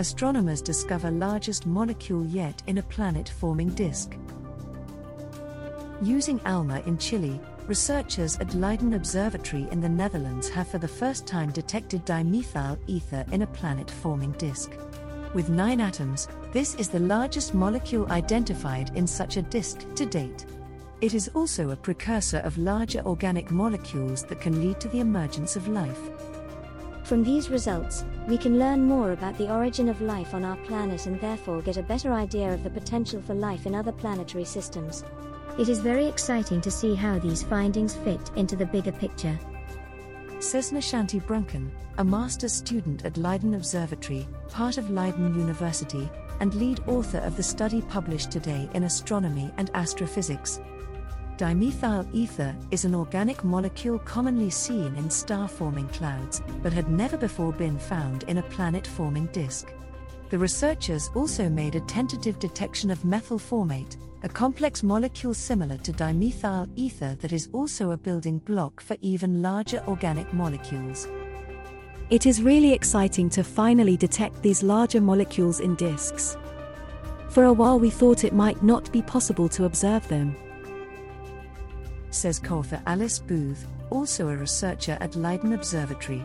astronomers 0.00 0.62
discover 0.62 1.10
largest 1.10 1.66
molecule 1.66 2.24
yet 2.24 2.62
in 2.66 2.78
a 2.78 2.82
planet 2.82 3.28
forming 3.28 3.68
disk. 3.68 4.16
Using 6.00 6.40
ALMA 6.46 6.80
in 6.86 6.96
Chile, 6.96 7.38
researchers 7.66 8.38
at 8.38 8.54
Leiden 8.54 8.94
Observatory 8.94 9.68
in 9.70 9.82
the 9.82 9.88
Netherlands 9.90 10.48
have 10.48 10.68
for 10.68 10.78
the 10.78 10.88
first 10.88 11.26
time 11.26 11.50
detected 11.50 12.06
dimethyl 12.06 12.78
ether 12.86 13.26
in 13.30 13.42
a 13.42 13.46
planet 13.46 13.90
forming 13.90 14.32
disk. 14.32 14.72
With 15.34 15.50
nine 15.50 15.82
atoms, 15.82 16.28
this 16.50 16.74
is 16.76 16.88
the 16.88 16.98
largest 16.98 17.52
molecule 17.52 18.10
identified 18.10 18.96
in 18.96 19.06
such 19.06 19.36
a 19.36 19.42
disk 19.42 19.84
to 19.96 20.06
date. 20.06 20.46
It 21.02 21.12
is 21.12 21.28
also 21.34 21.72
a 21.72 21.76
precursor 21.76 22.38
of 22.38 22.56
larger 22.56 23.02
organic 23.02 23.50
molecules 23.50 24.22
that 24.24 24.40
can 24.40 24.62
lead 24.62 24.80
to 24.80 24.88
the 24.88 25.00
emergence 25.00 25.56
of 25.56 25.68
life. 25.68 26.00
From 27.10 27.24
these 27.24 27.50
results, 27.50 28.04
we 28.28 28.38
can 28.38 28.56
learn 28.56 28.84
more 28.84 29.10
about 29.10 29.36
the 29.36 29.52
origin 29.52 29.88
of 29.88 30.00
life 30.00 30.32
on 30.32 30.44
our 30.44 30.54
planet 30.58 31.06
and 31.06 31.20
therefore 31.20 31.60
get 31.60 31.76
a 31.76 31.82
better 31.82 32.12
idea 32.12 32.54
of 32.54 32.62
the 32.62 32.70
potential 32.70 33.20
for 33.20 33.34
life 33.34 33.66
in 33.66 33.74
other 33.74 33.90
planetary 33.90 34.44
systems. 34.44 35.02
It 35.58 35.68
is 35.68 35.80
very 35.80 36.06
exciting 36.06 36.60
to 36.60 36.70
see 36.70 36.94
how 36.94 37.18
these 37.18 37.42
findings 37.42 37.96
fit 37.96 38.20
into 38.36 38.54
the 38.54 38.64
bigger 38.64 38.92
picture. 38.92 39.36
Says 40.38 40.70
Nashanty 40.70 41.18
Brunken, 41.26 41.72
a 41.98 42.04
master's 42.04 42.52
student 42.52 43.04
at 43.04 43.16
Leiden 43.16 43.54
Observatory, 43.54 44.28
part 44.48 44.78
of 44.78 44.90
Leiden 44.90 45.34
University, 45.34 46.08
and 46.38 46.54
lead 46.54 46.78
author 46.86 47.18
of 47.18 47.36
the 47.36 47.42
study 47.42 47.82
published 47.82 48.30
today 48.30 48.70
in 48.74 48.84
Astronomy 48.84 49.52
and 49.56 49.68
Astrophysics. 49.74 50.60
Dimethyl 51.40 52.06
ether 52.12 52.54
is 52.70 52.84
an 52.84 52.94
organic 52.94 53.42
molecule 53.44 53.98
commonly 54.00 54.50
seen 54.50 54.94
in 54.96 55.08
star 55.08 55.48
forming 55.48 55.88
clouds, 55.88 56.42
but 56.62 56.70
had 56.70 56.90
never 56.90 57.16
before 57.16 57.50
been 57.50 57.78
found 57.78 58.24
in 58.24 58.36
a 58.36 58.42
planet 58.42 58.86
forming 58.86 59.24
disk. 59.28 59.72
The 60.28 60.38
researchers 60.38 61.08
also 61.14 61.48
made 61.48 61.76
a 61.76 61.80
tentative 61.80 62.38
detection 62.38 62.90
of 62.90 63.06
methyl 63.06 63.38
formate, 63.38 63.96
a 64.22 64.28
complex 64.28 64.82
molecule 64.82 65.32
similar 65.32 65.78
to 65.78 65.94
dimethyl 65.94 66.68
ether 66.76 67.16
that 67.22 67.32
is 67.32 67.48
also 67.54 67.92
a 67.92 67.96
building 67.96 68.36
block 68.40 68.82
for 68.82 68.98
even 69.00 69.40
larger 69.40 69.82
organic 69.88 70.30
molecules. 70.34 71.08
It 72.10 72.26
is 72.26 72.42
really 72.42 72.74
exciting 72.74 73.30
to 73.30 73.42
finally 73.42 73.96
detect 73.96 74.42
these 74.42 74.62
larger 74.62 75.00
molecules 75.00 75.60
in 75.60 75.74
disks. 75.76 76.36
For 77.30 77.44
a 77.44 77.52
while, 77.54 77.80
we 77.80 77.88
thought 77.88 78.24
it 78.24 78.34
might 78.34 78.62
not 78.62 78.92
be 78.92 79.00
possible 79.00 79.48
to 79.48 79.64
observe 79.64 80.06
them. 80.08 80.36
Says 82.10 82.38
co 82.38 82.58
author 82.58 82.82
Alice 82.86 83.18
Booth, 83.18 83.66
also 83.90 84.28
a 84.28 84.36
researcher 84.36 84.98
at 85.00 85.16
Leiden 85.16 85.52
Observatory. 85.52 86.24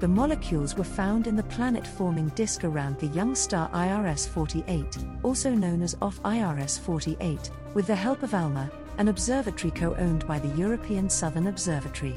The 0.00 0.08
molecules 0.08 0.76
were 0.76 0.82
found 0.82 1.28
in 1.28 1.36
the 1.36 1.44
planet 1.44 1.86
forming 1.86 2.28
disk 2.30 2.64
around 2.64 2.98
the 2.98 3.06
young 3.08 3.36
star 3.36 3.68
IRS 3.70 4.28
48, 4.28 4.98
also 5.22 5.50
known 5.50 5.80
as 5.80 5.96
Oph 6.02 6.20
IRS 6.22 6.80
48, 6.80 7.50
with 7.74 7.86
the 7.86 7.94
help 7.94 8.22
of 8.22 8.34
ALMA, 8.34 8.70
an 8.98 9.08
observatory 9.08 9.70
co 9.70 9.94
owned 9.94 10.26
by 10.26 10.38
the 10.38 10.56
European 10.56 11.08
Southern 11.08 11.46
Observatory. 11.46 12.14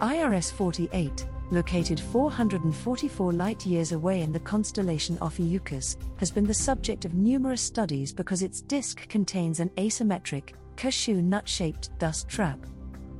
IRS 0.00 0.52
48, 0.52 1.26
located 1.50 1.98
444 1.98 3.32
light 3.32 3.66
years 3.66 3.92
away 3.92 4.20
in 4.20 4.32
the 4.32 4.40
constellation 4.40 5.18
Ophiuchus, 5.20 5.96
has 6.18 6.30
been 6.30 6.46
the 6.46 6.54
subject 6.54 7.04
of 7.04 7.14
numerous 7.14 7.60
studies 7.60 8.12
because 8.12 8.42
its 8.42 8.60
disk 8.60 9.08
contains 9.08 9.58
an 9.60 9.70
asymmetric, 9.70 10.50
cashew 10.76 11.22
nut 11.22 11.48
shaped 11.48 11.96
dust 11.98 12.28
trap. 12.28 12.58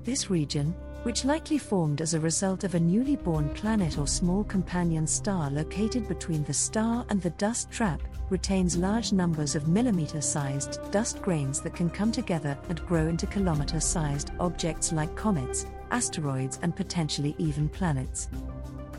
This 0.04 0.30
region, 0.30 0.74
which 1.02 1.24
likely 1.24 1.58
formed 1.58 2.00
as 2.00 2.14
a 2.14 2.20
result 2.20 2.64
of 2.64 2.74
a 2.74 2.80
newly 2.80 3.16
born 3.16 3.48
planet 3.50 3.98
or 3.98 4.06
small 4.06 4.44
companion 4.44 5.06
star 5.06 5.50
located 5.50 6.08
between 6.08 6.44
the 6.44 6.52
star 6.52 7.06
and 7.08 7.22
the 7.22 7.30
dust 7.30 7.70
trap, 7.70 8.02
retains 8.28 8.76
large 8.76 9.12
numbers 9.12 9.54
of 9.54 9.68
millimeter 9.68 10.20
sized 10.20 10.80
dust 10.90 11.22
grains 11.22 11.60
that 11.60 11.74
can 11.74 11.88
come 11.88 12.10
together 12.10 12.58
and 12.68 12.84
grow 12.86 13.06
into 13.06 13.26
kilometer 13.26 13.80
sized 13.80 14.32
objects 14.40 14.92
like 14.92 15.14
comets, 15.14 15.66
asteroids, 15.90 16.58
and 16.62 16.74
potentially 16.74 17.34
even 17.38 17.68
planets. 17.68 18.28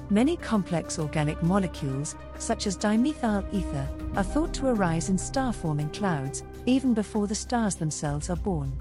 Many 0.09 0.38
complex 0.38 1.00
organic 1.00 1.44
molecules, 1.44 2.16
such 2.40 2.66
as 2.66 2.78
dimethyl 2.78 3.44
ether, 3.53 3.90
are 4.16 4.23
thought 4.23 4.53
to 4.53 4.68
arise 4.68 5.09
in 5.09 5.18
star 5.18 5.51
forming 5.51 5.90
clouds, 5.90 6.44
even 6.66 6.94
before 6.94 7.28
the 7.28 7.35
stars 7.35 7.75
themselves 7.75 8.29
are 8.29 8.38
born. 8.38 8.72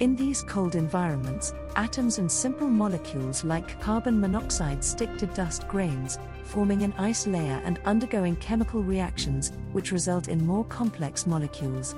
In 0.00 0.16
these 0.16 0.42
cold 0.42 0.74
environments, 0.74 1.52
atoms 1.76 2.18
and 2.18 2.32
simple 2.32 2.68
molecules 2.68 3.44
like 3.44 3.78
carbon 3.82 4.18
monoxide 4.18 4.82
stick 4.82 5.14
to 5.18 5.26
dust 5.26 5.68
grains, 5.68 6.18
forming 6.44 6.82
an 6.82 6.94
ice 6.96 7.26
layer 7.26 7.60
and 7.66 7.78
undergoing 7.84 8.36
chemical 8.36 8.82
reactions, 8.82 9.52
which 9.72 9.92
result 9.92 10.28
in 10.28 10.46
more 10.46 10.64
complex 10.64 11.26
molecules. 11.26 11.94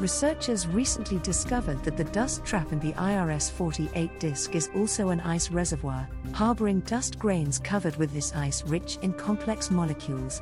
Researchers 0.00 0.68
recently 0.68 1.18
discovered 1.18 1.82
that 1.82 1.96
the 1.96 2.04
dust 2.04 2.44
trap 2.44 2.70
in 2.70 2.78
the 2.78 2.92
IRS 2.92 3.50
48 3.50 4.20
disk 4.20 4.54
is 4.54 4.70
also 4.76 5.08
an 5.08 5.18
ice 5.22 5.50
reservoir, 5.50 6.08
harboring 6.32 6.78
dust 6.80 7.18
grains 7.18 7.58
covered 7.58 7.96
with 7.96 8.12
this 8.12 8.32
ice 8.36 8.62
rich 8.62 8.98
in 9.02 9.12
complex 9.12 9.72
molecules. 9.72 10.40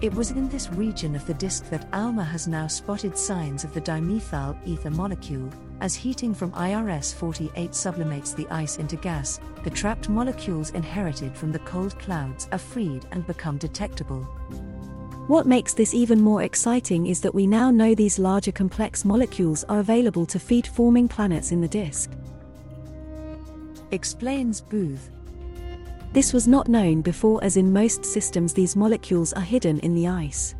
It 0.00 0.14
was 0.14 0.30
in 0.30 0.48
this 0.48 0.70
region 0.70 1.14
of 1.14 1.26
the 1.26 1.34
disk 1.34 1.68
that 1.68 1.86
ALMA 1.92 2.24
has 2.24 2.48
now 2.48 2.66
spotted 2.66 3.18
signs 3.18 3.62
of 3.62 3.74
the 3.74 3.80
dimethyl 3.82 4.56
ether 4.64 4.90
molecule, 4.90 5.50
as 5.82 5.94
heating 5.94 6.32
from 6.32 6.52
IRS 6.52 7.14
48 7.14 7.74
sublimates 7.74 8.34
the 8.34 8.48
ice 8.48 8.78
into 8.78 8.96
gas, 8.96 9.38
the 9.64 9.70
trapped 9.70 10.08
molecules 10.08 10.70
inherited 10.70 11.36
from 11.36 11.52
the 11.52 11.58
cold 11.60 11.98
clouds 11.98 12.48
are 12.52 12.58
freed 12.58 13.04
and 13.12 13.26
become 13.26 13.58
detectable. 13.58 14.26
What 15.26 15.46
makes 15.46 15.72
this 15.72 15.94
even 15.94 16.20
more 16.20 16.42
exciting 16.42 17.06
is 17.06 17.22
that 17.22 17.34
we 17.34 17.46
now 17.46 17.70
know 17.70 17.94
these 17.94 18.18
larger 18.18 18.52
complex 18.52 19.06
molecules 19.06 19.64
are 19.70 19.78
available 19.78 20.26
to 20.26 20.38
feed 20.38 20.66
forming 20.66 21.08
planets 21.08 21.50
in 21.50 21.62
the 21.62 21.68
disk. 21.68 22.10
Explains 23.90 24.60
Booth. 24.60 25.08
This 26.12 26.34
was 26.34 26.46
not 26.46 26.68
known 26.68 27.00
before, 27.00 27.42
as 27.42 27.56
in 27.56 27.72
most 27.72 28.04
systems, 28.04 28.52
these 28.52 28.76
molecules 28.76 29.32
are 29.32 29.40
hidden 29.40 29.78
in 29.80 29.94
the 29.94 30.08
ice. 30.08 30.54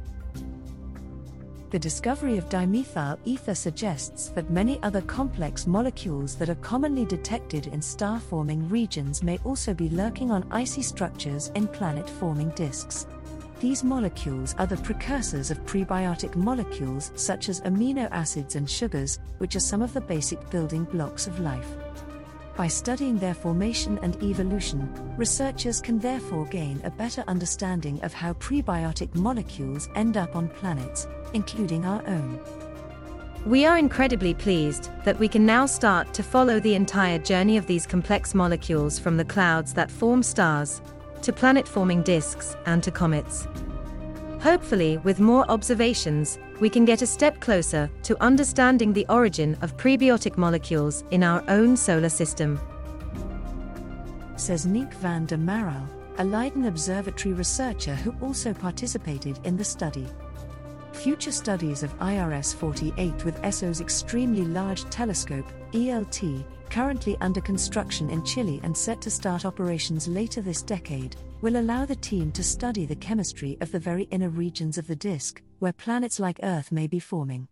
The 1.69 1.79
discovery 1.79 2.39
of 2.39 2.49
dimethyl 2.49 3.19
ether 3.27 3.55
suggests 3.55 4.31
that 4.31 4.49
many 4.49 4.83
other 4.83 5.03
complex 5.03 5.67
molecules 5.67 6.37
that 6.37 6.49
are 6.49 6.55
commonly 6.57 7.05
detected 7.05 7.67
in 7.67 7.83
star 7.83 8.19
forming 8.19 8.67
regions 8.71 9.23
may 9.23 9.37
also 9.45 9.75
be 9.75 9.91
lurking 9.91 10.31
on 10.31 10.51
icy 10.51 10.81
structures 10.81 11.53
in 11.55 11.69
planet 11.69 12.09
forming 12.09 12.49
disks. 12.51 13.07
These 13.65 13.83
molecules 13.83 14.55
are 14.59 14.67
the 14.67 14.77
precursors 14.77 15.51
of 15.51 15.65
prebiotic 15.65 16.37
molecules 16.37 17.13
such 17.15 17.49
as 17.49 17.63
amino 17.63 18.11
acids 18.11 18.57
and 18.57 18.69
sugars, 18.69 19.19
which 19.39 19.57
are 19.57 19.71
some 19.71 19.81
of 19.81 19.95
the 19.95 20.03
basic 20.03 20.51
building 20.51 20.85
blocks 20.85 21.27
of 21.27 21.41
life. 21.41 21.67
By 22.59 22.69
studying 22.69 23.19
their 23.19 23.33
formation 23.33 23.99
and 24.03 24.23
evolution, 24.23 24.93
researchers 25.17 25.81
can 25.81 25.99
therefore 25.99 26.45
gain 26.45 26.79
a 26.85 26.91
better 26.91 27.25
understanding 27.27 27.99
of 28.03 28.13
how 28.13 28.35
prebiotic 28.35 29.15
molecules 29.15 29.89
end 29.95 30.19
up 30.19 30.37
on 30.37 30.49
planets, 30.49 31.09
including 31.33 31.87
our 31.87 32.07
own. 32.07 32.39
We 33.47 33.65
are 33.65 33.79
incredibly 33.79 34.35
pleased 34.35 34.91
that 35.07 35.19
we 35.19 35.27
can 35.27 35.47
now 35.47 35.65
start 35.65 36.13
to 36.13 36.23
follow 36.23 36.61
the 36.61 36.75
entire 36.75 37.19
journey 37.19 37.57
of 37.57 37.67
these 37.67 37.87
complex 37.87 38.35
molecules 38.35 38.99
from 38.99 39.17
the 39.17 39.25
clouds 39.25 39.73
that 39.73 39.91
form 39.91 40.23
stars, 40.23 40.83
to 41.25 41.33
planet 41.33 41.67
forming 41.67 42.03
disks, 42.03 42.57
and 42.67 42.83
to 42.83 42.91
comets. 42.91 43.49
Hopefully, 44.41 44.99
with 44.99 45.21
more 45.21 45.51
observations, 45.51 46.39
we 46.61 46.69
can 46.69 46.85
get 46.85 47.03
a 47.03 47.07
step 47.07 47.41
closer 47.41 47.91
to 48.03 48.23
understanding 48.23 48.93
the 48.93 49.07
origin 49.09 49.57
of 49.63 49.77
prebiotic 49.77 50.37
molecules 50.37 51.03
in 51.11 51.23
our 51.23 51.43
own 51.49 51.77
solar 51.77 52.11
system. 52.11 52.61
Says 54.37 54.67
Nienke 54.67 54.95
van 54.95 55.25
der 55.25 55.39
Marel, 55.39 55.89
a 56.19 56.25
Leiden 56.25 56.67
Observatory 56.67 57.33
researcher 57.35 57.95
who 57.95 58.15
also 58.21 58.53
participated 58.53 59.41
in 59.45 59.57
the 59.57 59.65
study. 59.65 60.07
Future 61.05 61.33
studies 61.33 61.83
of 61.83 61.95
IRS 61.99 62.55
48 62.55 63.27
with 63.27 63.39
ESO's 63.45 63.83
Extremely 63.83 64.43
Large 64.43 64.89
Telescope, 64.89 65.45
ELT, 65.75 66.43
currently 66.71 67.15
under 67.21 67.43
construction 67.43 68.09
in 68.09 68.25
Chile 68.25 68.59
and 68.63 68.75
set 68.75 69.03
to 69.03 69.11
start 69.11 69.45
operations 69.45 70.09
later 70.09 70.41
this 70.41 70.63
decade, 70.63 71.15
will 71.43 71.59
allow 71.59 71.85
the 71.85 71.95
team 71.95 72.33
to 72.33 72.43
study 72.43 72.87
the 72.87 72.97
chemistry 72.97 73.59
of 73.61 73.71
the 73.71 73.79
very 73.79 74.05
inner 74.05 74.31
regions 74.31 74.79
of 74.79 74.87
the 74.87 74.97
disk, 74.97 75.43
where 75.59 75.75
planets 75.75 76.21
like 76.21 76.41
Earth 76.43 76.73
may 76.73 76.87
be 76.87 76.99
forming. 76.99 77.43